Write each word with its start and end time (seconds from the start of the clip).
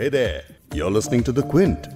Hey 0.00 0.08
there, 0.08 0.44
you're 0.72 0.90
listening 0.90 1.22
to 1.24 1.32
The 1.38 1.42
Quint. 1.42 1.88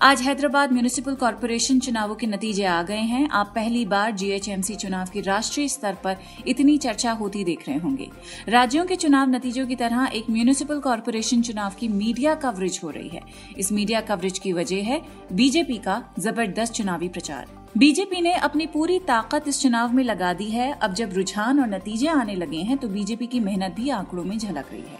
आज 0.00 0.20
Hyderabad 0.22 0.72
municipal 0.72 1.14
corporation 1.14 1.78
चुनावों 1.80 2.14
के 2.14 2.26
नतीजे 2.26 2.64
आ 2.64 2.82
गए 2.82 3.04
हैं। 3.12 3.28
आप 3.30 3.52
पहली 3.54 3.84
बार 3.86 4.10
जीएचएमसी 4.12 4.74
चुनाव 4.74 5.10
की 5.12 5.20
राष्ट्रीय 5.20 5.68
स्तर 5.68 5.96
पर 6.04 6.16
इतनी 6.46 6.76
चर्चा 6.78 7.12
होती 7.12 7.44
देख 7.44 7.68
रहे 7.68 7.78
होंगे। 7.78 8.10
राज्यों 8.48 8.84
के 8.86 8.96
चुनाव 8.96 9.30
नतीजों 9.30 9.66
की 9.66 9.76
तरह 9.76 10.10
एक 10.14 10.30
म्यूनिसिपल 10.30 10.80
कॉरपोरेशन 10.80 11.42
चुनाव 11.42 11.72
की 11.80 11.88
मीडिया 11.88 12.34
कवरेज 12.44 12.80
हो 12.82 12.90
रही 12.90 13.08
है। 13.08 13.22
इस 13.58 13.72
मीडिया 13.72 14.00
कवरेज 14.12 14.38
की 14.38 14.52
वजह 14.52 14.84
है 14.84 15.02
बीजेपी 15.32 15.78
का 15.78 16.02
ज़बरदस्त 16.18 16.72
चुनावी 16.72 17.08
प्रचार। 17.08 17.61
बीजेपी 17.74 18.20
ने 18.20 18.32
अपनी 18.36 18.66
पूरी 18.66 18.98
ताकत 18.98 19.44
इस 19.48 19.60
चुनाव 19.60 19.92
में 19.92 20.02
लगा 20.04 20.32
दी 20.32 20.44
है। 20.44 20.70
अब 20.72 20.94
जब 20.94 21.12
रुझान 21.12 21.60
और 21.60 21.68
नतीजे 21.68 22.06
आने 22.06 22.34
लगे 22.34 22.56
हैं 22.58 22.76
तो 22.78 22.88
बीजेपी 22.88 23.26
की 23.26 23.40
मेहनत 23.40 23.72
भी 23.72 23.88
आंकड़ों 23.90 24.24
में 24.24 24.36
झलक 24.38 24.66
रही 24.72 24.80
है। 24.80 24.98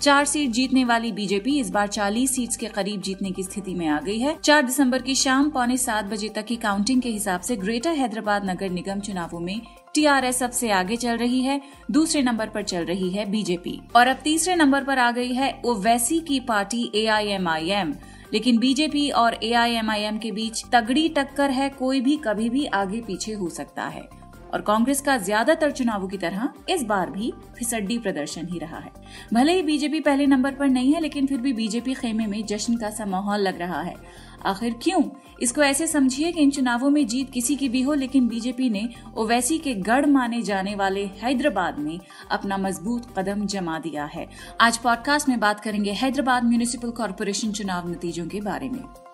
चार 0.00 0.24
सीट 0.24 0.50
जीतने 0.50 0.84
वाली 0.84 1.12
बीजेपी 1.12 1.58
इस 1.60 1.70
बार 1.70 1.88
40 1.88 2.26
सीट्स 2.26 2.56
के 2.56 2.66
करीब 2.66 3.00
जीतने 3.00 3.30
की 3.30 3.42
स्थिति 3.42 3.74
में 3.74 3.86
आ 3.86 3.98
गई 4.00 4.18
है। 4.18 4.36
4 4.38 4.62
दिसंबर 4.62 5.02
की 5.02 5.14
शाम 5.14 5.50
पौने 5.50 5.76
सात 5.76 6.04
बजे 6.04 6.28
तक 6.28 6.44
की 6.44 6.56
काउंटिंग 6.58 7.02
के 7.02 7.08
हिसाब 7.08 7.40
से 7.40 7.56
ग्रेटर 7.56 7.94
हैदराबाद 7.94 8.50
नगर 8.50 8.70
निगम 8.70 9.00
चुनावों 9.00 9.40
में 9.40 9.60
टीआरएस 9.94 10.38
सबसे 10.38 10.70
आगे 10.70 10.96
चल 10.96 11.16
रही 11.16 11.42
है, 11.42 11.60
दूसरे 11.90 12.22
नंबर 12.22 12.48
पर 12.48 12.62
चल 12.62 12.84
रही 12.84 13.10
है 13.10 13.30
बीजेपी। 13.30 13.80
और 13.96 14.06
अब 14.06 14.16
तीसरे 14.24 14.54
नंबर 14.56 14.84
पर 14.84 14.98
आ 14.98 15.10
गई 15.10 15.32
है, 15.32 15.52
ओवैसी 15.64 16.20
की 16.20 16.40
पार्टी 16.42 16.90
एआईएमआईएम 16.94 17.94
लेकिन 18.32 18.58
बीजेपी 18.58 19.10
और 19.10 19.36
एआईएमआईएम 19.42 20.18
के 20.18 20.32
बीच 20.32 20.64
तगड़ी 20.72 21.08
टक्कर 21.08 21.50
है, 21.50 21.68
कोई 21.68 22.00
भी 22.00 22.16
कभी 22.16 22.50
भी 22.50 22.66
आगे 22.66 23.00
पीछे 23.00 23.32
हो 23.32 23.48
सकता 23.48 23.84
है। 23.84 24.19
और 24.54 24.60
कांग्रेस 24.60 25.00
का 25.00 25.16
ज़्यादातर 25.16 25.70
चुनावों 25.70 26.08
की 26.08 26.18
तरह 26.18 26.48
इस 26.68 26.82
बार 26.82 27.10
भी 27.10 27.32
फिसड्डी 27.58 27.98
प्रदर्शन 27.98 28.46
ही 28.46 28.58
रहा 28.58 28.78
है। 28.78 28.90
भले 29.34 29.52
ही 29.52 29.62
बीजेपी 29.62 30.00
पहले 30.00 30.26
नंबर 30.26 30.54
पर 30.54 30.68
नहीं 30.68 30.92
है, 30.94 31.00
लेकिन 31.00 31.26
फिर 31.26 31.40
भी 31.40 31.52
बीजेपी 31.52 31.94
खेमे 31.94 32.26
में 32.26 32.44
जश्न 32.46 32.76
का 32.76 32.90
सा 32.90 33.06
माहौल 33.06 33.40
लग 33.40 33.58
रहा 33.58 33.80
है। 33.82 33.94
आखिर 34.46 34.74
क्यों? 34.82 35.02
इसको 35.42 35.62
ऐसे 35.62 35.86
समझिए 35.86 36.30
कि 36.32 36.40
इन 36.40 36.50
चुनावों 36.50 36.90
में 36.90 37.06
जीत 37.06 37.30
किसी 37.30 37.56
की 37.56 37.68
भी 37.68 37.82
हो, 37.82 37.94
लेकिन 37.94 38.28
बीजेपी 38.28 38.70
ने 38.70 38.88
ओवैसी 39.16 39.58
के 39.58 39.74
गढ़ 39.74 40.06
माने 40.06 40.40
जाने 40.42 40.74
वाले 40.74 41.04
हैदराबाद 41.22 41.78
में 41.78 41.98
अपना 42.30 42.58
मज़बूत 42.58 43.14
कदम 43.18 43.46
जमा 43.46 43.78
दिया 43.78 44.04
है। 44.04 44.26
आज 44.60 44.78
पॉडकास्ट 44.78 45.28
में 45.28 45.38
बात 45.40 45.60
करेंगे 45.60 45.92
हैदराबाद 45.92 46.44
म्यूनिसिपल 46.44 46.90
कॉरपोरेशन 46.90 47.52
चुनाव 47.52 47.90
नतीजों 47.90 48.26
के 48.26 48.40
बारे 48.40 48.68
में। 48.68 49.09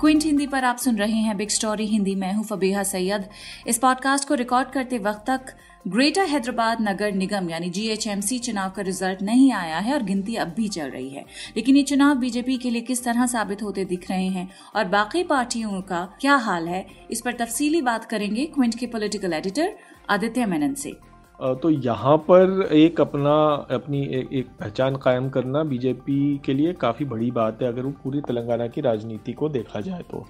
क्विंट 0.00 0.24
हिंदी 0.24 0.46
पर 0.46 0.64
आप 0.64 0.76
सुन 0.76 0.96
रहे 0.96 1.12
हैं 1.12 1.36
बिग 1.36 1.48
स्टोरी। 1.48 1.86
हिंदी 1.86 2.14
मैं 2.14 2.32
हूँ 2.34 2.44
फबीहा 2.44 2.82
सैयद। 2.82 3.24
इस 3.66 3.78
पॉडकास्ट 3.78 4.28
को 4.28 4.34
रिकॉर्ड 4.34 4.68
करते 4.70 4.98
वक्त 4.98 5.24
तक 5.26 5.54
ग्रेटर 5.88 6.26
हैदराबाद 6.26 6.82
नगर 6.82 7.12
निगम, 7.12 7.50
यानी 7.50 7.70
जीएचएमसी 7.70 8.38
चुनाव 8.38 8.70
का 8.70 8.82
रिज़ल्ट 8.82 9.22
नहीं 9.22 9.52
आया 9.52 9.78
है 9.78 9.94
और 9.94 10.02
गिनती 10.02 10.34
अब 10.34 10.48
भी 10.48 10.68
चल 10.68 10.90
रही 10.90 11.08
है। 11.08 11.24
लेकिन 11.56 11.76
ये 11.76 11.82
चुनाव 11.82 12.14
बीजेपी 12.14 12.56
के 12.56 12.70
लिए 12.70 12.82
किस 12.82 13.04
तरह 13.04 13.26
साबित 13.26 13.62
होते 13.62 13.84
दिख 13.84 14.10
रहे 14.10 14.28
हैं 14.28 14.48
और 14.76 14.84
बाकी 14.84 15.22
पार्टियों 15.24 15.80
का 15.82 16.04
क्या 16.20 16.36
हाल 16.36 16.68
है, 16.68 16.86
इस 17.10 17.20
पर 17.20 17.32
तफसीली 17.32 17.82
बात 17.82 18.04
करेंगे 18.04 18.46
क्विंट 18.46 18.78
के 18.78 18.86
पॉलिटिकल 18.86 19.32
एडिटर 19.32 19.74
आदित्य 20.10 20.46
मेनन 20.46 20.74
से। 20.74 20.96
तो 21.40 21.70
यहाँ 21.70 22.16
पर 22.16 22.68
एक 22.72 23.00
अपना 23.00 23.32
अपनी 23.70 24.02
एक, 24.02 24.32
एक 24.32 24.46
पहचान 24.60 24.96
कायम 24.96 25.28
करना 25.28 25.62
बीजेपी 25.64 26.38
के 26.38 26.54
लिए 26.54 26.72
काफ़ी 26.72 27.04
बड़ी 27.04 27.30
बात 27.30 27.62
है 27.62 27.68
अगर 27.68 27.82
वो 27.82 27.90
पूरी 28.04 28.20
तेलंगाना 28.20 28.66
की 28.66 28.80
राजनीति 28.80 29.32
को 29.32 29.48
देखा 29.48 29.80
जाए 29.80 30.02
तो। 30.02 30.26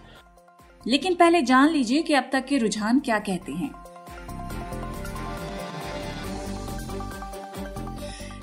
लेकिन 0.87 1.15
पहले 1.15 1.43
जान 1.43 1.71
लीजिए 1.71 2.03
कि 2.03 2.15
अब 2.15 2.29
तक 2.33 2.45
के 2.45 2.59
रुझान 2.59 3.01
क्या 3.01 3.19
कहते 3.19 3.53
हैं। 3.53 3.71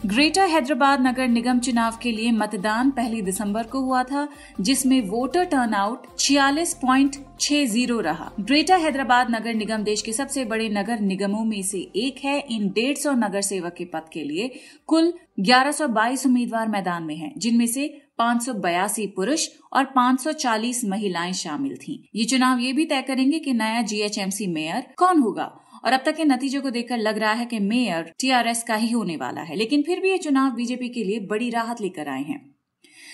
ग्रेटर 0.06 0.50
हैदराबाद 0.50 1.02
नगर 1.02 1.28
निगम 1.28 1.60
चुनाव 1.60 1.98
के 2.02 2.12
लिए 2.12 2.32
मतदान 2.32 2.90
पहली 2.92 3.22
दिसंबर 3.22 3.64
को 3.64 3.80
हुआ 3.80 4.04
था 4.04 4.28
जिसमें 4.62 5.00
वोटर 5.02 5.46
टर्नआउट 5.46 6.06
छियालीस 6.20 6.74
पॉइंट 6.74 7.16
छह 7.40 7.66
ज़ीरो 7.66 8.00
रहा। 8.00 8.30
ग्रेटर 8.40 8.80
हैदराबाद 8.80 9.32
नगर 9.32 9.54
निगम 9.54 9.84
देश 9.84 10.02
के 10.02 10.14
सबसे 10.14 10.46
बड़े 10.46 10.70
नगर 10.70 11.00
निगमों 11.00 11.44
में 11.46 11.62
से 11.64 11.80
एक 11.96 12.24
है। 12.24 12.40
इन 12.52 12.70
डेढ़ 12.70 12.98
सौ 12.98 13.14
नगर 13.16 13.42
सेवक 13.42 13.74
के 13.74 13.86
पद 13.86 14.10
के 14.14 14.24
लिए 14.24 14.52
कुल 14.88 15.14
1122 15.42 16.26
उम्मीदवार 16.26 16.68
मैदान 16.68 17.04
में 17.04 17.16
हैं, 17.16 17.34
जिनमें 17.38 17.68
से 17.68 17.88
पाँच 18.18 18.44
सौ 18.44 18.54
बयासी 18.54 19.08
पुरुष 19.08 19.48
और 19.74 19.86
540 19.98 20.86
महिलाएँ 20.86 21.34
शामिल 21.34 21.76
थीं। 21.78 21.98
ये 22.16 22.26
चुनाव 22.26 22.60
ये 22.60 22.74
भी 22.74 22.86
तय 22.86 23.02
करेंगे 23.02 23.40
कि 23.40 23.54
नया 23.54 23.82
जीएचएमसी 23.82 24.48
मेयर 24.48 24.94
कौन 24.98 25.20
होगा। 25.20 25.52
और 25.85 25.94
अब 25.94 26.03
तक 26.06 26.16
के 26.16 26.23
नतीजों 26.23 26.62
को 26.62 26.69
देखकर 26.69 26.97
लग 26.97 27.18
रहा 27.18 27.34
है 27.34 27.46
कि 27.46 27.59
मेयर 27.59 28.13
टीआरएस 28.19 28.63
का 28.63 28.75
ही 28.75 28.91
होने 28.91 29.16
वाला 29.18 29.41
है, 29.41 29.56
लेकिन 29.56 29.81
फिर 29.81 30.00
भी 30.00 30.12
ये 30.12 30.18
चुनाव 30.18 30.51
बीजेपी 30.51 30.90
के 30.90 31.03
लिए 31.03 31.19
बड़ी 31.19 31.50
राहत 31.50 31.81
लेकर 31.81 32.07
आए 32.07 32.23
हैं। 32.23 32.56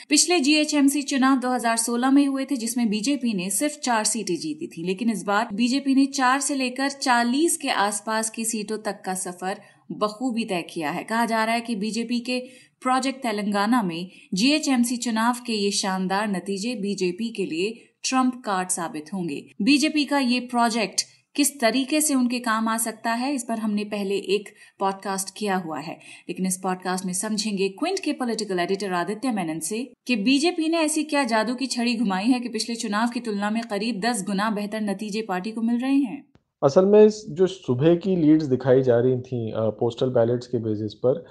पिछले 0.10 0.40
जीएचएमसी 0.40 1.02
चुनाव 1.02 1.40
2016 1.40 2.12
में 2.12 2.26
हुए 2.28 2.46
थे, 2.46 2.56
जिसमें 2.56 2.90
बीजेपी 2.90 3.34
ने 3.34 3.50
सिर्फ़ 3.50 3.80
चार 3.80 4.04
सीटें 4.04 4.36
जीती 4.36 4.68
थी, 4.68 4.84
लेकिन 4.84 5.10
इस 5.10 5.24
बार 5.24 5.50
बीजेपी 5.54 5.96
ने 5.96 6.06
चार 6.06 6.40
से 6.40 6.56
लेकर 6.56 6.90
40 6.90 7.58
के 7.58 7.70
आसपास 7.70 8.30
की 8.30 8.46
सीटों 8.46 8.78
तक 8.78 9.02
का 9.06 9.14
सफ़र 9.14 9.62
बखूबी 9.92 10.46
तय 10.46 10.62
किया 10.62 10.92
है। 10.92 11.04
कहा 11.04 11.26
जा 11.26 11.44
रहा 11.46 11.56
है 11.56 11.62
कि 11.62 11.76
बीजेपी 11.76 12.20
के 12.20 12.40
प्रोजेक्ट 12.82 13.20
तेलंगाना 13.20 13.84
में 13.84 14.10
जीएचएमसी 14.34 14.98
चुनाव 14.98 15.44
के 15.48 15.54
ये 15.54 15.72
शानदार 15.72 16.28
नतीजे 16.28 16.76
बीजेपी 16.76 17.30
के 17.30 17.46
लिए 17.46 17.88
ट्रंप 18.04 18.42
कार्ड 18.46 18.70
साबित 18.70 19.14
होंगे। 19.14 19.46
बीजेपी 19.62 20.06
का 20.06 20.20
ये 20.20 20.40
प्रोजेक्ट 20.40 21.02
किस 21.36 21.60
तरीके 21.60 22.02
से 22.02 22.16
उनके 22.16 22.40
काम 22.40 22.68
आ 22.68 22.78
सकता 22.78 23.12
है 23.12 23.34
इस 23.34 23.44
पर 23.44 23.60
हमने 23.60 23.84
पहले 23.84 24.16
एक 24.16 24.50
पॉडकास्ट 24.80 25.38
किया 25.38 25.56
हुआ 25.56 25.80
है। 25.80 25.94
लेकिन 26.30 26.46
इस 26.46 26.60
पॉडकास्ट 26.64 27.06
में 27.06 27.14
समझेंगे 27.14 27.70
क्विंट 27.70 28.00
के 28.00 28.14
पॉलिटिकल 28.14 28.60
एडिटर 28.60 28.94
आदित्य 28.94 29.32
मेनन 29.32 29.60
से 29.60 29.94
कि 30.08 30.16
बीजेपी 30.16 30.68
ने 30.70 30.78
ऐसी 30.78 31.04
क्या 31.04 31.24
जादू 31.24 31.56
की 31.56 31.68
छड़ी 31.68 31.96
घुमाई 31.98 32.26
है 32.26 32.40
कि 32.40 32.50
पिछले 32.50 32.76
चुनाव 32.76 33.08
की 33.08 33.20
तुलना 33.20 33.50
में 33.50 33.64
करीब 33.64 34.00
दस 34.00 34.24
गुना 34.24 34.50
बेहतर 34.52 34.82
नतीजे 34.82 35.22
पार्टी 35.22 35.52
को 35.52 35.62
मिल 35.62 35.80
रहे 35.80 35.96
हैं। 35.96 36.24
असल 36.64 36.86
में 36.86 37.10
जो 37.30 37.48
सुबह 37.48 37.96
की 37.96 38.16
लीड्स 38.16 38.46
दिखाई 38.46 38.82
जा 38.82 39.00
रही 39.00 39.20
थी 39.22 39.54
पोस्टल 39.56 40.10
बैलेट्स 40.10 40.48
के 40.48 40.58
बेसिस 40.58 40.94
पर 41.06 41.24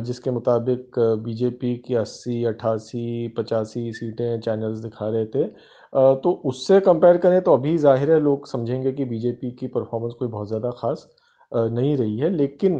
जिसके 0.00 0.30
मुताबिक 0.30 0.98
बीजेपी 0.98 1.76
की 1.76 1.94
80, 1.94 2.44
88, 2.44 3.28
85 3.28 3.92
सीटें 3.92 4.40
चैनल्स 4.40 4.78
दिखा 4.78 5.08
रहे 5.08 5.26
थे 5.26 5.75
तो 5.92 6.40
उससे 6.44 6.80
कंपेयर 6.82 7.16
करें 7.18 7.40
तो 7.42 7.54
अभी 7.54 7.76
ज़ाहिर 7.78 8.10
है 8.12 8.20
लोग 8.20 8.46
समझेंगे 8.46 8.92
कि 8.92 9.04
बीजेपी 9.06 9.50
की 9.52 9.66
परफॉर्मेंस 9.68 10.14
कोई 10.18 10.28
बहुत 10.28 10.48
ज़्यादा 10.48 10.70
ख़ास 10.72 11.08
नहीं 11.52 11.96
रही 11.96 12.16
है। 12.18 12.28
लेकिन 12.30 12.78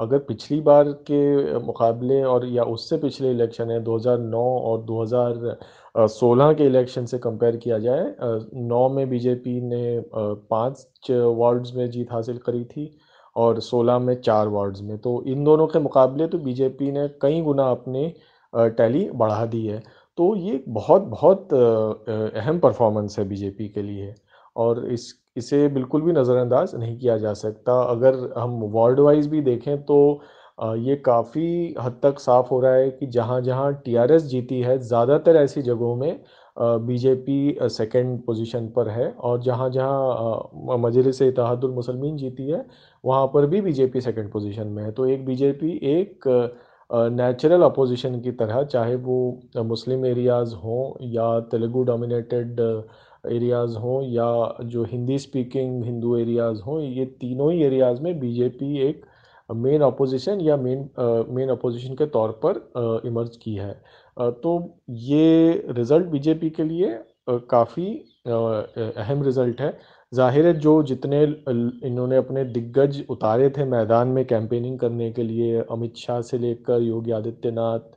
अगर 0.00 0.18
पिछली 0.28 0.60
बार 0.60 0.90
के 1.10 1.58
मुकाबले 1.60 2.22
और 2.24 2.46
या 2.48 2.62
उससे 2.72 2.96
पिछले 2.98 3.30
इलेक्शन 3.30 3.70
है 3.70 3.78
2009 3.84 4.42
और 4.62 4.82
2016 4.84 6.52
के 6.54 6.66
इलेक्शन 6.66 7.06
से 7.06 7.18
कंपेयर 7.18 7.56
किया 7.56 7.78
जाए 7.78 8.04
नौ 8.64 8.88
में 8.88 9.08
बीजेपी 9.10 9.60
ने 9.62 10.00
पाँच 10.12 11.10
वार्ड्स 11.10 11.74
में 11.74 11.90
जीत 11.90 12.12
हासिल 12.12 12.38
करी 12.46 12.64
थी 12.66 12.90
और 13.36 13.60
16 13.62 13.98
में 14.00 14.14
चार 14.20 14.48
वार्ड्स 14.48 14.80
में। 14.82 14.96
तो 14.98 15.22
इन 15.26 15.44
दोनों 15.44 15.66
के 15.66 15.78
मुकाबले 15.80 16.26
तो 16.26 16.38
बीजेपी 16.40 16.90
ने 16.92 17.08
कई 17.22 17.40
गुना 17.42 17.70
अपनी 17.70 18.12
टैली 18.52 19.08
बढ़ा 19.14 19.44
दी 19.46 19.66
है। 19.66 19.82
तो 20.18 20.34
ये 20.36 20.62
बहुत 20.68 21.02
बहुत 21.04 21.54
अहम 21.54 22.58
परफॉर्मेंस 22.58 23.18
है 23.18 23.24
बीजेपी 23.28 23.68
के 23.68 23.82
लिए 23.82 24.14
और 24.56 24.86
इस, 24.92 25.12
इसे 25.36 25.66
बिल्कुल 25.68 26.02
भी 26.02 26.12
नज़रअंदाज 26.12 26.74
नहीं 26.74 26.96
किया 26.98 27.16
जा 27.18 27.32
सकता। 27.34 27.80
अगर 27.82 28.14
हम 28.38 28.60
वार्ड 28.72 29.00
वाइज 29.00 29.26
भी 29.26 29.40
देखें 29.42 29.82
तो 29.84 29.98
ये 30.78 30.96
काफ़ी 30.96 31.74
हद 31.80 31.98
तक 32.02 32.18
साफ़ 32.18 32.48
हो 32.48 32.60
रहा 32.60 32.74
है 32.74 32.90
कि 32.90 33.06
जहाँ 33.08 33.40
जहाँ 33.40 33.72
टीआरएस 33.84 34.22
जीती 34.24 34.60
है, 34.60 34.78
ज़्यादातर 34.78 35.36
ऐसी 35.36 35.62
जगहों 35.62 35.94
में 35.96 36.20
बीजेपी 36.56 37.56
सेकंड 37.70 38.20
पोजीशन 38.26 38.68
पर 38.68 38.88
है 38.88 39.10
और 39.10 39.40
जहाँ 39.42 39.68
जहाँ 39.70 40.78
मजलिस 40.78 41.20
इतिहादुलमसलमिन 41.22 42.16
जीती 42.16 42.48
है, 42.48 42.64
वहाँ 43.04 43.26
पर 43.26 43.46
भी 43.46 43.60
बीजेपी 43.60 44.00
सेकंड 44.00 44.30
पोजीशन 44.32 44.66
में 44.68 44.82
है। 44.84 44.92
तो 44.92 45.06
एक 45.06 45.24
बीजेपी, 45.26 45.72
एक 45.82 46.28
नेचुरल 46.90 47.62
अपोजिशन 47.62 48.20
की 48.20 48.30
तरह, 48.32 48.62
चाहे 48.64 48.94
वो 48.96 49.64
मुस्लिम 49.64 50.04
एरियाज़ 50.06 50.54
हों 50.56 50.82
या 51.12 51.38
तेलुगु 51.50 51.82
डोमिनेटेड 51.84 52.60
एरियाज़ 53.26 53.76
हों 53.78 54.02
या 54.04 54.28
जो 54.64 54.84
हिंदी 54.84 55.18
स्पीकिंग 55.18 55.84
हिंदू 55.84 56.16
एरियाज़ 56.16 56.60
हों, 56.62 56.80
ये 56.80 57.04
तीनों 57.20 57.52
ही 57.52 57.62
एरियाज़ 57.64 58.02
में 58.02 58.18
बीजेपी 58.20 58.78
एक 58.88 59.04
मेन 59.48 59.82
अपोजिशन 59.82 60.40
या 60.40 60.56
मेन 60.56 60.88
मेन 61.34 61.48
अपोजिशन 61.50 61.94
के 61.94 62.06
तौर 62.08 62.30
पर 62.44 63.02
इमर्ज 63.06 63.36
की 63.36 63.54
है। 63.54 63.72
तो 64.16 64.52
ये 64.88 65.64
रिज़ल्ट 65.70 66.06
बीजेपी 66.08 66.50
के 66.50 66.64
लिए 66.64 66.98
काफ़ी 67.50 67.86
अहम 68.26 69.22
रिज़ल्ट 69.24 69.60
है। 69.60 69.76
ज़ाहिर 70.14 70.46
है, 70.46 70.52
जो 70.54 70.82
जितने 70.82 71.22
इन्होंने 71.22 72.16
अपने 72.16 72.44
दिग्गज 72.46 73.02
उतारे 73.10 73.48
थे 73.50 73.64
मैदान 73.66 74.08
में 74.08 74.24
कैंपेनिंग 74.26 74.78
करने 74.78 75.10
के 75.12 75.22
लिए, 75.22 75.60
अमित 75.62 75.96
शाह 75.96 76.20
से 76.22 76.38
लेकर 76.38 76.82
योगी 76.82 77.10
आदित्यनाथ 77.12 77.92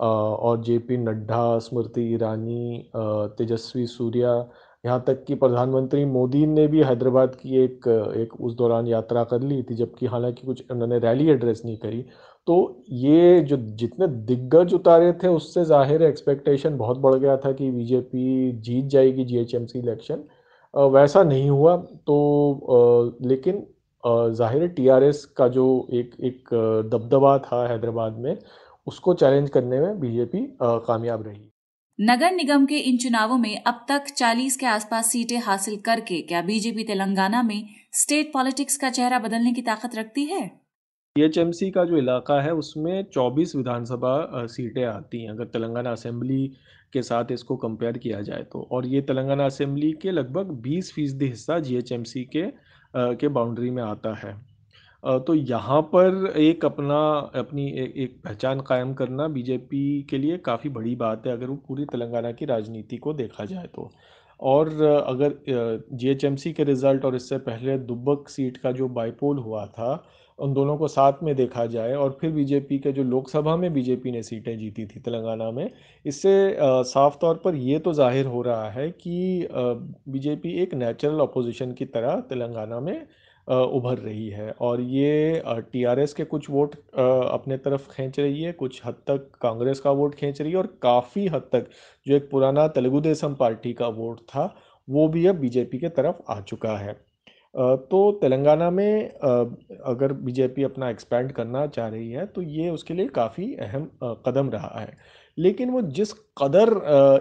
और 0.00 0.62
जे 0.64 0.78
पी 0.80 0.96
नड्डा, 0.98 1.58
स्मृति 1.60 2.02
ईरानी 2.14 2.90
तेजस्वी 2.96 3.86
सूर्या, 3.86 4.34
यहाँ 4.84 5.02
तक 5.06 5.24
कि 5.24 5.34
प्रधानमंत्री 5.34 6.04
मोदी 6.04 6.44
ने 6.46 6.66
भी 6.68 6.82
हैदराबाद 6.82 7.34
की 7.34 7.56
एक 7.58 7.88
एक 8.16 8.40
उस 8.40 8.54
दौरान 8.56 8.86
यात्रा 8.86 9.24
कर 9.24 9.42
ली 9.42 9.62
थी, 9.62 9.74
जबकि 9.74 10.06
हालाँकि 10.06 10.46
कुछ 10.46 10.70
उन्होंने 10.70 10.98
रैली 11.00 11.28
एड्रेस 11.30 11.62
नहीं 11.64 11.76
करी। 11.78 12.04
तो 12.46 12.84
ये 12.90 13.40
जो 13.42 13.56
जितने 13.56 14.06
दिग्गज 14.26 14.74
उतारे 14.74 15.12
थे, 15.22 15.28
उससे 15.30 15.64
ज़ाहिर 15.64 16.02
एक्सपेक्टेशन 16.02 16.76
बहुत 16.78 16.98
बढ़ 16.98 17.14
गया 17.14 17.36
था 17.36 17.52
कि 17.52 17.70
बीजेपी 17.70 18.52
जीत 18.60 18.86
जाएगी 18.86 19.24
जीएचएमसी 19.24 19.78
इलेक्शन 19.78 20.24
वैसा 20.74 21.22
नहीं 21.24 21.48
हुआ। 21.50 21.76
तो 21.76 23.18
लेकिन 23.24 23.66
ज़ाहिर 24.04 24.62
है 24.62 24.68
टीआरएस 24.70 25.24
का 25.36 25.48
जो 25.48 25.66
एक 25.94 26.14
एक 26.22 26.48
दबदबा 26.92 27.36
था 27.40 27.66
हैदराबाद 27.68 28.18
में 28.18 28.36
उसको 28.86 29.14
चैलेंज 29.14 29.50
करने 29.50 29.80
में 29.80 30.00
बीजेपी 30.00 30.46
कामयाब 30.62 31.22
रही। 31.26 31.50
नगर 31.98 32.32
निगम 32.32 32.64
के 32.66 32.78
इन 32.80 32.96
चुनावों 32.98 33.36
में 33.38 33.62
अब 33.62 33.84
तक 33.88 34.06
40 34.08 34.56
के 34.56 34.66
आसपास 34.66 35.10
सीटें 35.10 35.38
हासिल 35.40 35.76
करके 35.84 36.20
क्या 36.22 36.42
बीजेपी 36.42 36.84
तेलंगाना 36.84 37.42
में 37.42 37.62
स्टेट 37.94 38.32
पॉलिटिक्स 38.32 38.76
का 38.76 38.90
चेहरा 38.90 39.18
बदलने 39.20 39.52
की 39.52 39.62
ताकत 39.62 39.94
रखती 39.96 40.24
है? 40.24 40.46
टीएचएमसी 41.16 41.70
का 41.70 41.84
जो 41.84 41.96
इलाका 41.96 42.40
है 42.42 42.52
उसमें 42.54 43.04
24 43.08 43.54
विधानसभा 43.56 44.46
सीटें 44.48 44.84
आती 44.84 45.22
हैं। 45.22 45.30
अगर 45.30 45.44
तेलंगाना 45.46 45.90
असेंबली 45.92 46.50
के 46.94 47.02
साथ 47.02 47.32
इसको 47.32 47.56
कंपेयर 47.58 47.98
किया 47.98 48.20
जाए 48.22 48.42
तो। 48.52 48.68
और 48.72 48.86
ये 48.86 49.00
तेलंगाना 49.02 49.46
असेंबली 49.46 49.92
के 50.02 50.10
लगभग 50.10 50.50
20 50.62 50.92
फ़ीसदी 50.94 51.26
हिस्सा 51.26 51.58
जीएचएमसी 51.60 52.24
के 52.32 52.42
आ, 52.42 53.12
के 53.14 53.28
बाउंड्री 53.30 53.70
में 53.70 53.82
आता 53.82 54.14
है। 54.16 54.34
आ, 55.04 55.18
तो 55.18 55.34
यहाँ 55.34 55.80
पर 55.94 56.32
एक 56.38 56.64
अपना 56.64 56.98
अपनी 57.36 57.66
एक, 57.72 57.96
एक 57.96 58.20
पहचान 58.24 58.60
कायम 58.60 58.92
करना 58.94 59.28
बीजेपी 59.28 60.02
के 60.10 60.18
लिए 60.18 60.38
काफ़ी 60.46 60.70
बड़ी 60.70 60.94
बात 60.96 61.26
है 61.26 61.32
अगर 61.32 61.46
वो 61.46 61.56
पूरी 61.68 61.84
तेलंगाना 61.86 62.32
की 62.32 62.44
राजनीति 62.46 62.96
को 62.96 63.12
देखा 63.14 63.44
जाए 63.44 63.66
तो। 63.74 63.90
और 64.40 64.68
अगर 64.82 65.34
जीएचएमसी 65.92 66.52
के 66.52 66.64
रिज़ल्ट 66.64 67.04
और 67.04 67.16
इससे 67.16 67.38
पहले 67.40 67.76
दुबक 67.80 68.28
सीट 68.28 68.56
का 68.56 68.72
जो 68.72 68.88
बाईपोल 68.90 69.38
हुआ 69.38 69.66
था 69.68 69.92
उन 70.38 70.52
दोनों 70.54 70.76
को 70.76 70.88
साथ 70.88 71.22
में 71.22 71.34
देखा 71.36 71.64
जाए 71.66 71.92
और 71.94 72.16
फिर 72.20 72.30
बीजेपी 72.32 72.78
के 72.78 72.92
जो 72.92 73.02
लोकसभा 73.04 73.56
में 73.56 73.72
बीजेपी 73.72 74.12
ने 74.12 74.22
सीटें 74.22 74.56
जीती 74.58 74.86
थी 74.86 75.00
तेलंगाना 75.00 75.50
में, 75.50 75.70
इससे 76.04 76.56
साफ़ 76.84 77.16
तौर 77.20 77.40
पर 77.44 77.54
ये 77.56 77.78
तो 77.78 77.92
ज़ाहिर 77.92 78.26
हो 78.26 78.42
रहा 78.42 78.70
है 78.70 78.90
कि 78.92 79.48
बीजेपी 79.52 80.52
एक 80.62 80.74
नेचुरल 80.74 81.20
अपोजिशन 81.20 81.72
की 81.72 81.84
तरह 81.86 82.20
तेलंगाना 82.28 82.80
में 82.80 83.06
उभर 83.48 83.98
रही 83.98 84.28
है 84.28 84.50
और 84.60 84.80
ये 84.80 85.42
टीआरएस 85.72 86.12
के 86.14 86.24
कुछ 86.24 86.48
वोट 86.50 86.74
अपने 86.74 87.56
तरफ़ 87.58 87.88
खींच 87.90 88.18
रही 88.20 88.42
है, 88.42 88.52
कुछ 88.52 88.80
हद 88.84 88.94
तक 89.08 89.30
कांग्रेस 89.42 89.80
का 89.80 89.90
वोट 89.92 90.14
खींच 90.14 90.40
रही 90.40 90.52
है 90.52 90.58
और 90.58 90.66
काफ़ी 90.82 91.26
हद 91.26 91.48
तक 91.52 91.68
जो 92.06 92.16
एक 92.16 92.30
पुराना 92.30 92.66
तेलुगु 92.68 93.00
देशम 93.00 93.34
पार्टी 93.34 93.72
का 93.74 93.88
वोट 93.90 94.20
था, 94.20 94.54
वो 94.88 95.08
भी 95.08 95.26
अब 95.26 95.36
बीजेपी 95.36 95.78
के 95.78 95.88
तरफ़ 95.90 96.22
आ 96.30 96.40
चुका 96.42 96.76
है। 96.78 96.96
तो 97.54 98.10
तेलंगाना 98.20 98.70
में 98.70 99.10
अगर 99.12 100.12
बीजेपी 100.12 100.62
अपना 100.62 100.88
एक्सपैंड 100.90 101.32
करना 101.32 101.66
चाह 101.68 101.88
रही 101.88 102.10
है 102.10 102.24
तो 102.26 102.42
ये 102.42 102.70
उसके 102.70 102.94
लिए 102.94 103.06
काफ़ी 103.10 103.54
अहम 103.56 103.88
कदम 104.26 104.50
रहा 104.50 104.80
है। 104.80 104.96
लेकिन 105.38 105.70
वो 105.70 105.82
जिस 105.82 106.12
कदर 106.38 106.70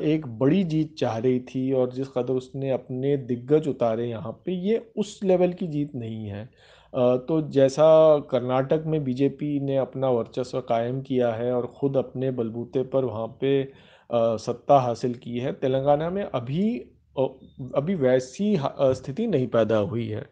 एक 0.04 0.26
बड़ी 0.40 0.64
जीत 0.66 0.96
चाह 1.00 1.18
रही 1.18 1.40
थी 1.46 1.72
और 1.74 1.92
जिस 1.92 2.08
कदर 2.08 2.34
उसने 2.34 2.72
अपने 2.72 3.16
दिग्गज 3.20 3.68
उतारे 3.68 4.08
यहाँ 4.10 4.32
पे, 4.46 4.52
ये 4.52 4.92
उस 4.98 5.20
लेवल 5.24 5.54
की 5.54 5.68
जीत 5.68 5.96
नहीं 5.96 6.26
है। 6.26 6.46
तो 6.94 7.42
जैसा 7.52 7.86
कर्नाटक 8.32 8.84
में 8.88 9.04
बीजेपी 9.04 9.60
ने 9.60 9.78
अपना 9.78 10.10
वर्चस्व 10.10 10.60
कायम 10.62 11.02
किया 11.02 11.32
है 11.34 11.52
और 11.54 11.66
ख़ुद 11.80 11.98
अपने 11.98 12.32
बलबूते 12.32 12.84
पर 12.86 13.06
वहाँ 13.06 13.28
पे 13.42 13.64
सत्ता 14.10 14.80
हासिल 14.80 15.14
की 15.16 15.38
है, 15.40 15.54
तेलंगाना 15.54 16.10
में 16.10 16.24
अभी 16.24 16.86
अभी 17.16 17.96
वैसी 17.98 18.56
स्थिति 18.60 19.28
नहीं 19.28 19.48
पैदा 19.50 19.78
हुई 19.80 20.08
है। 20.08 20.26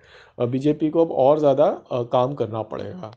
बीजेपी 0.47 0.89
को 0.89 1.05
अब 1.05 1.11
और 1.23 1.39
ज़्यादा 1.39 1.69
काम 2.11 2.33
करना 2.35 2.61
पड़ेगा। 2.65 3.11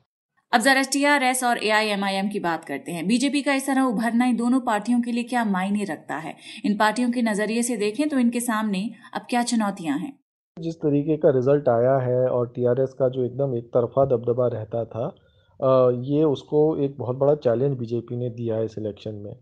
अब 0.53 0.61
जरा 0.61 0.83
टीआरएस 0.93 1.43
और 1.45 1.59
एआईएमआईएम 1.61 2.29
की 2.29 2.41
बात 2.41 2.65
करते 2.65 2.93
हैं। 2.93 3.07
बीजेपी 3.07 3.43
का 3.43 3.55
इस 3.55 3.67
तरह 3.67 3.83
उभरना 3.85 4.27
इन 4.27 4.37
दोनों 4.37 4.61
पार्टियों 4.63 5.01
के 5.03 5.13
लिए 5.13 5.25
क्या 5.25 5.45
मायने 5.47 5.85
रखता 5.85 6.17
है? 6.17 6.35
इन 6.65 6.77
पार्टियों 6.77 7.11
के 7.13 7.23
नज़रिए 7.23 7.63
से 7.63 7.77
देखें 7.77 8.09
तो 8.09 8.19
इनके 8.19 8.41
सामने 8.43 8.89
अब 9.15 9.27
क्या 9.31 9.43
चुनौतियाँ 9.45 9.99
हैं? 9.99 10.13
जिस 10.57 10.75
तरीके 10.77 11.17
का 11.17 11.31
रिज़ल्ट 11.31 11.69
आया 11.69 11.97
है 12.01 12.27
और 12.29 12.53
टीआरएस 12.57 12.93
का 12.93 13.09
जो 13.09 13.25
एकदम 13.25 13.57
एक 13.57 13.65
तरफा 13.69 14.05
दबदबा 14.07 14.47
रहता 14.49 14.85
था 14.87 15.07
ये 16.05 16.23
उसको 16.25 16.61
एक 16.85 16.97
बहुत 16.99 17.17
बड़ा 17.17 17.35
चैलेंज 17.37 17.77
बीजेपी 17.79 18.17
ने 18.17 18.29
दिया 18.33 18.57
है 18.57 18.65
इस 18.65 18.75
इलेक्शन 18.79 19.15
में। 19.17 19.35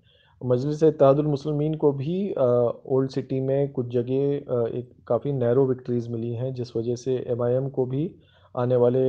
मजलिस 0.43 0.83
इतिहादुलमसलमिन 0.83 1.75
को 1.75 1.93
भी 1.93 2.17
ओल्ड 2.33 3.11
सिटी 3.11 3.41
में 3.41 3.73
कुछ 3.73 3.87
जगह 3.89 4.77
एक 4.79 4.91
काफ़ी 5.09 5.33
नैरो 5.33 5.67
विक्ट्रीज़ 5.67 6.09
मिली 6.11 6.33
हैं, 6.35 6.53
जिस 6.55 6.77
वजह 6.77 6.97
से 6.97 7.17
एमआईएम 7.29 7.69
को 7.71 7.87
भी 7.87 8.11
आने 8.55 8.77
वाले 8.77 9.03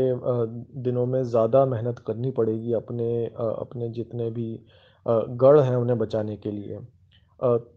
दिनों 0.83 1.05
में 1.05 1.23
ज़्यादा 1.23 1.65
मेहनत 1.65 1.99
करनी 2.07 2.31
पड़ेगी 2.31 2.73
अपने 2.73 3.25
अपने 3.35 3.89
जितने 3.91 4.29
भी 4.31 4.59
गढ़ 5.05 5.59
हैं 5.59 5.75
उन्हें 5.75 5.97
बचाने 5.99 6.35
के 6.37 6.51
लिए। 6.51 6.79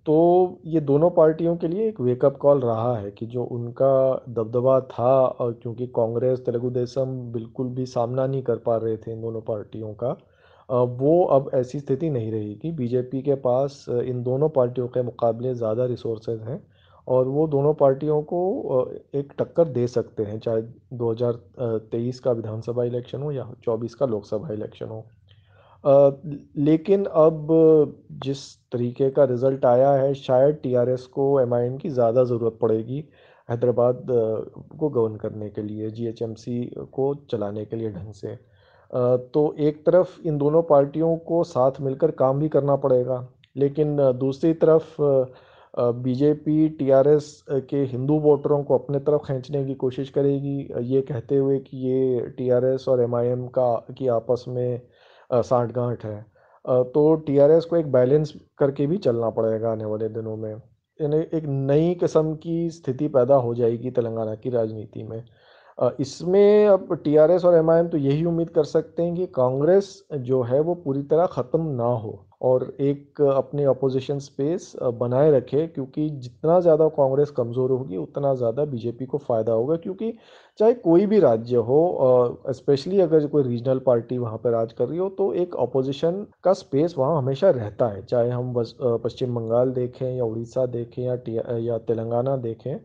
तो 0.07 0.61
ये 0.67 0.81
दोनों 0.83 1.11
पार्टियों 1.11 1.57
के 1.57 1.69
लिए 1.69 1.89
एक 1.89 2.01
वेकअप 2.01 2.37
कॉल 2.37 2.61
रहा 2.61 2.97
है 2.97 3.11
कि 3.11 3.27
जो 3.27 3.45
उनका 3.45 4.25
दबदबा 4.29 4.81
था 4.83 5.39
क्योंकि 5.63 5.87
कांग्रेस, 5.97 6.39
तेलुगु 6.41 6.71
देशम 6.71 7.17
बिल्कुल 7.33 7.69
भी 7.69 7.87
सामना 7.89 8.27
नहीं 8.27 8.43
कर 8.43 8.59
पा 8.59 8.77
रहे 8.77 8.97
थे 8.97 9.13
इन 9.13 9.21
दोनों 9.21 9.41
पार्टियों 9.43 9.93
का 9.95 10.17
वो 10.69 11.23
अब 11.25 11.51
ऐसी 11.55 11.81
स्थिति 11.81 12.11
नहीं 12.11 12.31
रहेगी। 12.33 12.71
बीजेपी 12.73 13.21
के 13.23 13.35
पास 13.43 13.85
इन 13.91 14.23
दोनों 14.23 14.49
पार्टियों 14.51 14.87
के 14.89 15.03
मुकाबले 15.03 15.55
ज़्यादा 15.55 15.85
रिसोर्सेज 15.87 16.41
हैं 16.43 16.63
और 17.07 17.29
वो 17.29 17.47
दोनों 17.49 17.73
पार्टियों 17.75 18.21
को 18.25 18.41
एक 19.15 19.33
टक्कर 19.39 19.69
दे 19.69 19.87
सकते 19.89 20.23
हैं, 20.23 20.39
चाहे 20.39 20.63
2023 20.95 22.21
का 22.21 22.33
विधानसभा 22.33 22.85
इलेक्शन 22.85 23.23
हो 23.23 23.31
या 23.33 23.51
24 23.65 23.95
का 23.95 24.07
लोकसभा 24.07 24.53
इलेक्शन 24.55 24.87
हो। 24.87 25.05
लेकिन 26.59 27.05
अब 27.05 27.49
जिस 28.25 28.41
तरीके 28.73 29.11
का 29.11 29.25
रिज़ल्ट 29.25 29.65
आया 29.65 29.93
है, 29.93 30.13
शायद 30.15 30.59
टीआरएस 30.63 31.07
को 31.09 31.41
एमआईएन 31.41 31.77
की 31.79 31.89
ज़्यादा 31.91 32.25
ज़रूरत 32.25 32.59
पड़ेगी 32.63 33.05
हैदराबाद 33.49 34.07
को 34.79 34.89
गवर्न 34.89 35.17
करने 35.17 35.49
के 35.51 35.63
लिए 35.63 35.91
जीएचएमसी 35.91 36.65
को 36.93 37.15
चलाने 37.31 37.65
के 37.65 37.77
लिए 37.77 37.91
ढंग 37.91 38.13
से। 38.15 38.39
तो 38.95 39.55
एक 39.59 39.85
तरफ़ 39.87 40.21
इन 40.27 40.39
दोनों 40.39 40.63
पार्टियों 40.63 41.17
को 41.19 41.43
साथ 41.45 41.81
मिलकर 41.81 42.11
काम 42.11 42.39
भी 42.41 42.49
करना 42.49 42.77
पड़ेगा। 42.77 43.27
लेकिन 43.57 43.97
दूसरी 44.19 44.53
तरफ़ 44.55 44.97
बीजेपी, 45.75 46.69
टीआरएस 46.69 47.45
के 47.51 47.77
हिंदू 47.85 48.19
वोटरों 48.21 48.63
को 48.65 48.79
अपने 48.79 48.99
तरफ़ 48.99 49.23
खींचने 49.23 49.65
की 49.65 49.75
कोशिश 49.75 50.11
करेगी। 50.11 50.59
ये 50.95 51.01
कहते 51.03 51.37
हुए 51.37 51.59
कि 51.59 51.77
ये 51.79 52.21
टीआरएस 52.39 52.89
और 52.89 53.03
एमआईएम 53.03 53.47
का, 53.49 53.75
की 53.99 54.09
आपस 54.09 54.45
में 54.49 54.81
साठ 55.31 55.73
गांठ 55.73 56.05
है। 56.05 56.21
तो 56.65 57.15
टीआरएस 57.27 57.65
को 57.65 57.77
एक 57.77 57.91
बैलेंस 57.93 58.33
करके 58.59 58.87
भी 58.87 58.97
चलना 58.99 59.31
पड़ेगा 59.31 59.71
आने 59.73 59.85
वाले 59.85 60.09
दिनों 60.09 60.37
में। 60.37 60.55
यानी 61.01 61.17
एक 61.35 61.45
नई 61.47 61.95
किस्म 61.95 62.35
की 62.35 62.71
स्थिति 62.71 63.09
पैदा 63.09 63.35
हो 63.37 63.55
जाएगी 63.55 63.91
तेलंगाना 63.91 64.35
की 64.35 64.51
राजनीति 64.51 65.03
में। 65.03 65.23
इसमें 66.01 66.67
अब 66.67 66.95
टीआरएस 67.05 67.45
और 67.45 67.55
एमआईएम 67.55 67.89
तो 67.89 67.99
यही 67.99 68.25
उम्मीद 68.25 68.51
कर 68.51 68.65
सकते 68.67 69.03
हैं 69.03 69.15
कि 69.15 69.27
कांग्रेस 69.35 70.03
जो 70.13 70.43
है 70.43 70.61
वो 70.61 70.75
पूरी 70.77 71.03
तरह 71.05 71.27
ख़त्म 71.33 71.61
ना 71.73 71.85
हो 71.85 72.23
और 72.43 72.65
एक 72.81 73.21
अपने 73.23 73.65
अपोजिशन 73.65 74.19
स्पेस 74.19 74.73
बनाए 74.83 75.31
रखे, 75.31 75.67
क्योंकि 75.67 76.09
जितना 76.11 76.59
ज़्यादा 76.61 76.89
कांग्रेस 76.91 77.31
कमज़ोर 77.31 77.71
होगी, 77.71 77.97
उतना 77.97 78.35
ज़्यादा 78.35 78.65
बीजेपी 78.65 79.07
को 79.07 79.19
फ़ायदा 79.19 79.53
होगा, 79.53 79.77
क्योंकि 79.77 80.13
चाहे 80.59 80.75
कोई 80.75 81.07
भी 81.07 81.19
राज्य 81.21 81.57
हो 81.59 82.43
स्पेशली 82.51 83.01
अगर 83.01 83.27
कोई 83.29 83.43
रीजनल 83.43 83.79
पार्टी 83.87 84.19
वहाँ 84.19 84.39
पर 84.45 84.51
राज 84.51 84.73
कर 84.73 84.89
रही 84.89 84.99
हो 84.99 85.09
तो 85.11 85.33
एक 85.35 85.57
अपोजिशन 85.59 86.27
का 86.45 86.53
स्पेस 86.55 86.95
वहाँ 86.99 87.17
हमेशा 87.19 87.51
रहता 87.53 87.89
है। 87.89 88.05
चाहे 88.05 88.31
हम 88.31 88.53
पश्चिम 89.05 89.35
बंगाल 89.35 89.73
देखें 89.73 90.07
या 90.09 90.25
उड़ीसा 90.25 90.67
देखें 90.69 91.03
या 91.05 91.57
या 91.59 91.79
तेलंगाना 91.81 92.37
देखें 92.39 92.77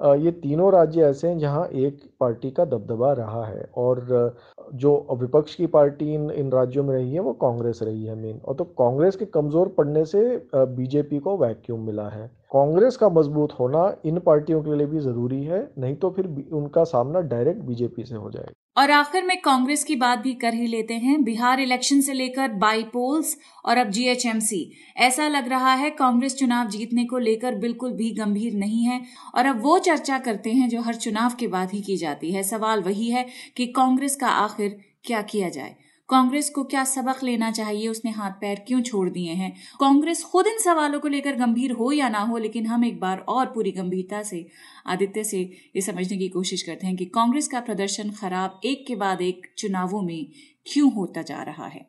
ये 0.00 0.30
तीनों 0.32 0.72
राज्य 0.72 1.02
ऐसे 1.04 1.28
हैं 1.28 1.38
जहाँ 1.38 1.66
एक 1.66 2.00
पार्टी 2.20 2.50
का 2.50 2.64
दबदबा 2.64 3.12
रहा 3.12 3.44
है 3.46 3.62
और 3.76 4.36
जो 4.74 4.92
विपक्ष 5.20 5.54
की 5.54 5.66
पार्टी 5.66 6.12
इन 6.14 6.30
इन 6.30 6.50
राज्यों 6.52 6.84
में 6.84 6.94
रही 6.94 7.14
है 7.14 7.20
वो 7.20 7.32
कांग्रेस 7.40 7.82
रही 7.82 8.04
है 8.04 8.14
मेन 8.14 8.40
और 8.44 8.54
तो 8.54 8.64
कांग्रेस 8.78 9.16
के 9.16 9.24
कमज़ोर 9.26 9.68
पड़ने 9.78 10.04
से 10.04 10.20
बीजेपी 10.54 11.18
को 11.18 11.36
वैक्यूम 11.38 11.80
मिला 11.86 12.08
है। 12.08 12.30
कांग्रेस 12.52 12.96
का 12.96 13.08
मज़बूत 13.08 13.52
होना 13.52 13.80
इन 14.06 14.18
पार्टियों 14.18 14.62
के 14.62 14.76
लिए 14.76 14.86
भी 14.86 15.00
ज़रूरी 15.00 15.42
है, 15.44 15.60
नहीं 15.78 15.94
तो 15.96 16.10
फिर 16.10 16.26
उनका 16.52 16.84
सामना 16.84 17.20
डायरेक्ट 17.22 17.60
बीजेपी 17.60 18.04
से 18.04 18.14
हो 18.14 18.30
जाएगा। 18.30 18.52
और 18.76 18.90
आखिर 18.90 19.24
में 19.24 19.36
कांग्रेस 19.40 19.82
की 19.84 19.96
बात 19.96 20.18
भी 20.18 20.32
कर 20.34 20.54
ही 20.54 20.66
लेते 20.66 20.94
हैं। 20.94 21.22
बिहार 21.24 21.60
इलेक्शन 21.60 22.00
से 22.00 22.12
लेकर 22.12 22.48
बाई 22.58 22.82
पोल्स 22.82 23.36
और 23.64 23.78
अब 23.78 23.90
जीएचएमसी। 23.90 24.60
ऐसा 24.96 25.26
लग 25.28 25.48
रहा 25.48 25.72
है 25.74 25.90
कांग्रेस 25.90 26.36
चुनाव 26.36 26.68
जीतने 26.68 27.04
को 27.04 27.18
लेकर 27.18 27.54
बिल्कुल 27.54 27.92
भी 27.92 28.10
गंभीर 28.10 28.54
नहीं 28.54 28.84
है 28.84 29.00
और 29.34 29.46
अब 29.46 29.62
वो 29.62 29.78
चर्चा 29.78 30.18
करते 30.18 30.52
हैं 30.52 30.68
जो 30.68 30.80
हर 30.80 30.94
चुनाव 30.94 31.34
के 31.40 31.46
बाद 31.46 31.70
ही 31.70 31.80
की 31.80 31.96
जाती 31.96 32.32
है। 32.32 32.42
सवाल 32.42 32.82
वही 32.82 33.10
है 33.10 33.26
कि 33.56 33.66
कांग्रेस 33.72 34.16
का 34.16 34.28
आखिर 34.28 34.78
क्या 35.04 35.22
किया 35.22 35.48
जाए। 35.48 35.74
कांग्रेस 36.08 36.48
को 36.50 36.62
क्या 36.64 36.82
सबक 36.84 37.22
लेना 37.24 37.50
चाहिए? 37.50 37.88
उसने 37.88 38.10
हाथ 38.10 38.30
पैर 38.40 38.62
क्यों 38.68 38.80
छोड़ 38.82 39.08
दिए 39.10 39.32
हैं? 39.32 39.50
कांग्रेस 39.80 40.22
खुद 40.24 40.46
इन 40.46 40.58
सवालों 40.58 41.00
को 41.00 41.08
लेकर 41.08 41.36
गंभीर 41.36 41.72
हो 41.72 41.90
या 41.92 42.08
ना 42.08 42.20
हो, 42.20 42.38
लेकिन 42.38 42.66
हम 42.66 42.84
एक 42.84 43.00
बार 43.00 43.18
और 43.28 43.46
पूरी 43.46 43.70
गंभीरता 43.72 44.22
से, 44.22 44.46
आदित्य 44.86 45.24
से 45.24 45.40
ये 45.76 45.80
समझने 45.82 46.18
की 46.18 46.28
कोशिश 46.28 46.62
करते 46.62 46.86
हैं 46.86 46.96
कि 46.96 47.04
कांग्रेस 47.14 47.48
का 47.48 47.60
प्रदर्शन 47.60 48.10
खराब 48.20 48.60
एक 48.64 48.86
के 48.88 48.96
बाद 48.96 49.22
एक 49.22 49.46
चुनावों 49.58 50.02
में 50.02 50.26
क्यों 50.66 50.92
होता 50.92 51.22
जा 51.22 51.42
रहा 51.42 51.66
है? 51.66 51.86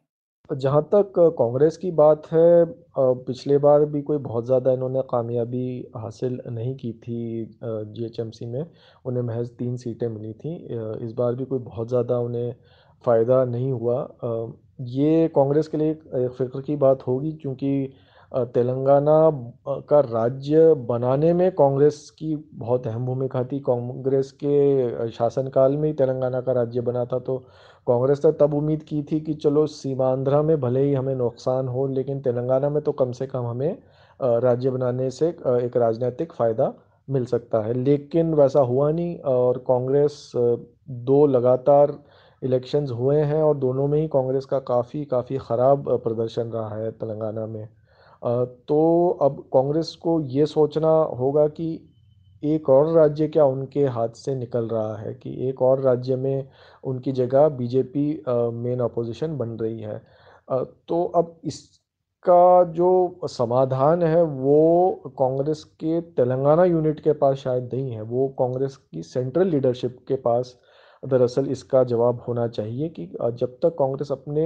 जहाँ 0.50 0.82
तक 0.94 1.14
कांग्रेस 1.40 1.76
की 1.78 1.90
बात 1.92 2.28
है 2.28 2.66
पिछले 2.98 3.58
बार 3.58 3.84
भी 3.86 4.02
कोई 4.02 4.18
बहुत 4.20 4.46
ज़्यादा 4.46 4.72
इन्होंने 4.74 5.02
कामयाबी 5.10 5.68
हासिल 5.98 6.40
नहीं 6.48 6.76
की 6.76 6.92
थी 6.94 7.46
जीएचएमसी 7.64 8.46
में। 8.46 8.64
उन्हें 9.06 9.24
महज 9.24 9.50
तीन 9.60 9.76
सीटें 9.78 10.08
मिली 10.08 10.34
थी। 10.34 10.56
इस 11.06 11.12
बार 11.18 11.36
भी 11.36 11.46
कोई 11.46 11.60
बहुत 11.62 11.90
ज़्यादा 11.90 12.18
उन्हें 12.20 12.56
फ़ायदा 13.04 13.44
नहीं 13.46 13.72
हुआ। 13.72 13.98
ये 14.82 15.28
कांग्रेस 15.36 15.68
के 15.68 15.78
लिए 15.78 15.92
एक 15.92 16.36
फ़िक्र 16.38 16.62
की 16.62 16.76
बात 16.78 17.08
होगी 17.08 17.32
क्योंकि 17.32 17.94
तेलंगाना 18.54 19.14
का 19.90 20.00
राज्य 20.02 20.74
बनाने 20.88 21.32
में 21.34 21.52
कांग्रेस 21.52 22.10
की 22.20 22.36
बहुत 22.56 22.88
अहम 22.88 23.06
भूमिका 23.06 23.44
थी। 23.44 23.60
कांग्रेस 23.60 24.32
के 24.44 25.10
शासनकाल 25.12 25.78
में 25.78 25.88
ही 25.88 25.94
तेलंगाना 25.94 26.42
का 26.42 26.52
राज्य 26.52 26.82
बना 26.82 27.06
था 27.06 27.20
तो 27.20 27.38
कांग्रेस 27.88 28.22
ने 28.26 28.32
तब 28.40 28.54
उम्मीद 28.54 28.84
की 28.84 29.02
थी 29.04 29.20
कि 29.22 29.34
चलो 29.36 29.66
सीमांध्रा 29.68 30.42
में 30.42 30.60
भले 30.62 30.84
ही 30.84 30.94
हमें 30.94 31.16
नुकसान 31.16 31.68
हो, 31.68 31.88
लेकिन 31.88 32.20
तेलंगाना 32.22 32.70
में 32.70 32.82
तो 32.84 32.92
कम 32.92 33.12
से 33.12 33.28
कम 33.28 33.46
हमें 33.46 33.78
राज्य 34.20 34.70
बनाने 34.70 35.10
से 35.12 35.28
एक 35.28 35.78
राजनीतिक 35.78 36.34
फ़ायदा 36.34 36.74
मिल 37.08 37.26
सकता 37.26 37.62
है। 37.62 37.74
लेकिन 37.74 38.34
वैसा 38.34 38.60
हुआ 38.62 38.92
नहीं 38.92 39.18
और 39.28 39.58
कांग्रेस 39.68 40.32
दो 40.36 41.26
लगातार 41.28 41.98
इलेक्शंस 42.42 42.92
हुए 42.92 43.18
हैं 43.18 43.42
और 43.44 43.58
दोनों 43.58 43.88
में 43.88 44.00
ही 44.00 44.08
कांग्रेस 44.08 44.46
का 44.46 44.60
काफ़ी 44.66 45.04
काफ़ी 45.06 45.38
ख़राब 45.40 45.90
प्रदर्शन 46.04 46.52
रहा 46.52 46.76
है 46.76 46.92
तेलंगाना 46.92 47.46
में। 47.46 47.68
तो 48.68 49.10
अब 49.22 49.44
कांग्रेस 49.54 49.96
को 50.02 50.20
ये 50.22 50.46
सोचना 50.48 50.90
होगा 51.20 51.48
कि 51.50 51.68
एक 52.44 52.70
और 52.70 52.92
राज्य 52.94 53.28
क्या 53.28 53.46
उनके 53.46 53.86
हाथ 53.88 54.10
से 54.16 54.36
निकल 54.36 54.68
रहा 54.68 54.96
है 54.98 55.14
कि 55.14 55.36
एक 55.50 55.62
और 55.62 55.82
राज्य 55.82 56.16
में 56.16 56.48
उनकी 56.84 57.12
जगह 57.12 57.48
बीजेपी 57.58 58.08
मेन 58.56 58.80
अपोजिशन 58.80 59.38
बन 59.38 59.50
रही 59.62 59.80
है। 59.82 59.98
तो 60.50 61.04
अब 61.16 61.36
इसका 61.46 62.64
जो 62.74 63.28
समाधान 63.30 64.04
है 64.04 64.22
वो 64.24 65.12
कांग्रेस 65.20 65.64
के 65.80 66.00
तेलंगाना 66.02 66.64
यूनिट 66.66 67.00
के 67.00 67.14
पास 67.14 67.38
शायद 67.38 67.70
नहीं 67.74 67.92
है, 67.92 68.02
वो 68.02 68.28
कांग्रेस 68.40 68.76
की 68.78 69.04
सेंट्रल 69.04 69.48
लीडरशिप 69.48 69.98
के 70.08 70.16
पास 70.18 70.56
दरअसल 71.04 71.48
इसका 71.52 71.84
जवाब 71.84 72.22
होना 72.28 72.48
चाहिए 72.48 72.88
कि 72.90 73.06
जब 73.06 73.58
तक 73.64 73.76
कांग्रेस 73.80 74.12
अपने 74.12 74.46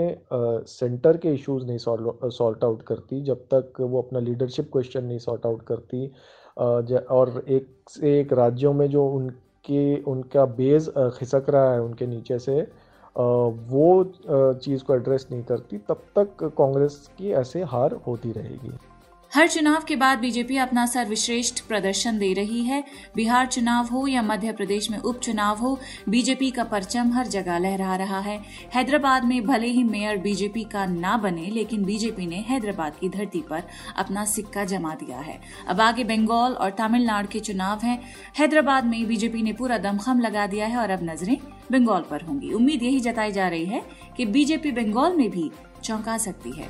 सेंटर 0.68 1.18
के 1.18 1.34
इश्यूज़ 1.34 1.66
नहीं 1.66 1.78
सॉल्ट 1.78 2.64
आउट 2.64 2.82
करती, 2.82 3.22
जब 3.22 3.46
तक 3.54 3.82
वो 3.82 4.02
अपना 4.02 4.20
लीडरशिप 4.20 4.70
क्वेश्चन 4.72 5.06
नहीं 5.06 5.18
सॉर्ट 5.20 5.46
आउट 5.46 5.62
करती 5.68 6.08
और 6.58 7.44
एक 7.48 7.68
से 7.90 8.20
एक 8.20 8.34
राज्यों 8.34 8.74
में 8.74 8.88
जो 8.90 9.06
उनके, 9.08 10.02
उनका 10.02 10.46
बेस 10.46 10.90
खिसक 11.18 11.46
रहा 11.50 11.74
है 11.74 11.82
उनके 11.82 12.08
नीचे 12.08 12.40
से 12.40 12.62
वो 13.16 14.04
चीज़ 14.56 14.84
को 14.84 14.96
एड्रेस 14.96 15.28
नहीं 15.32 15.44
करती, 15.44 15.78
तब 15.80 16.02
तक 16.16 16.44
कांग्रेस 16.58 17.10
की 17.18 17.32
ऐसे 17.32 17.64
हार 17.64 17.94
होती 18.08 18.32
रहेगी। 18.32 18.72
हर 19.34 19.48
चुनाव 19.48 19.84
के 19.84 19.96
बाद 19.96 20.20
बीजेपी 20.20 20.58
अपना 20.58 20.86
सर्वश्रेष्ठ 20.86 21.60
प्रदर्शन 21.60 22.18
दे 22.18 22.32
रही 22.34 22.64
है। 22.64 22.84
बिहार 23.16 23.46
चुनाव 23.46 23.86
हो 23.86 24.06
या 24.08 24.22
मध्य 24.22 24.52
प्रदेश 24.52 24.90
में 24.92 24.98
उपचुनाव 24.98 25.58
हो, 25.58 25.80
बीजेपी 26.10 26.50
का 26.52 26.64
परचम 26.64 27.12
हर 27.14 27.28
जगह 27.28 27.58
लहरा 27.58 27.96
रहा 27.96 28.20
है। 28.20 28.38
हैदराबाद 28.74 29.26
में 29.26 29.46
भले 29.46 29.68
ही 29.68 29.84
मेयर 29.84 30.18
बीजेपी 30.18 30.64
का 30.64 30.86
ना 30.86 31.16
बने, 31.18 31.46
लेकिन 31.46 31.84
बीजेपी 31.84 32.28
ने 32.28 32.44
हैदराबाद 32.50 32.96
की 32.96 33.10
धरती 33.10 33.42
पर 33.42 33.64
अपना 33.98 34.26
सिक्का 34.26 34.66
जमा 34.66 34.94
दिया 34.96 35.18
है। 35.18 35.40
अब 35.68 35.82
आगे 35.82 36.04
बंगाल 36.04 36.54
और 36.54 36.70
तमिलनाडु 36.70 37.28
के 37.28 37.40
चुनाव 37.40 37.80
हैं। 37.80 38.00
हैदराबाद 38.40 38.86
में 38.86 39.06
बीजेपी 39.08 39.42
ने 39.42 39.54
पूरा 39.54 39.78
दमखम 39.78 40.20
लगा 40.20 40.46
दिया 40.48 40.68
है 40.68 40.78
और 40.78 40.90
अब 40.90 41.04
नज़रें 41.04 41.38
बंगाल 41.72 42.06
पर 42.10 42.22
होंगी। 42.22 42.54
उम्मीद 42.54 42.84
यही 42.84 43.00
जताई 43.00 43.32
जा 43.32 43.48
रही 43.48 43.66
है 43.66 43.84
कि 44.18 44.26
बीजेपी 44.26 44.72
बंगाल 44.72 45.16
में 45.16 45.30
भी 45.30 45.52
चौंका 45.84 46.18
सकती 46.18 46.52
है। 46.52 46.70